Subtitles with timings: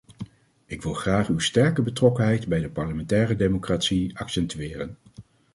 [0.65, 4.97] Ik wil graag uw sterke betrokkenheid bij de parlementaire democratie accentueren.